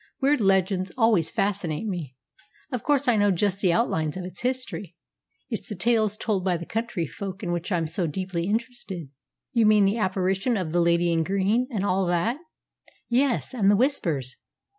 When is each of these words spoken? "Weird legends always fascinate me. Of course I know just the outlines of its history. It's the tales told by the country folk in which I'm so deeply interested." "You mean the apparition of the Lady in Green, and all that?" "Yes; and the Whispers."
"Weird 0.19 0.41
legends 0.41 0.91
always 0.97 1.29
fascinate 1.29 1.85
me. 1.85 2.15
Of 2.71 2.81
course 2.81 3.07
I 3.07 3.15
know 3.17 3.29
just 3.29 3.59
the 3.59 3.71
outlines 3.71 4.17
of 4.17 4.23
its 4.25 4.41
history. 4.41 4.95
It's 5.51 5.69
the 5.69 5.75
tales 5.75 6.17
told 6.17 6.43
by 6.43 6.57
the 6.57 6.65
country 6.65 7.05
folk 7.05 7.43
in 7.43 7.51
which 7.51 7.71
I'm 7.71 7.85
so 7.85 8.07
deeply 8.07 8.47
interested." 8.47 9.09
"You 9.53 9.67
mean 9.67 9.85
the 9.85 9.99
apparition 9.99 10.57
of 10.57 10.71
the 10.71 10.81
Lady 10.81 11.11
in 11.13 11.23
Green, 11.23 11.67
and 11.69 11.83
all 11.83 12.07
that?" 12.07 12.37
"Yes; 13.09 13.53
and 13.53 13.69
the 13.69 13.77
Whispers." 13.77 14.37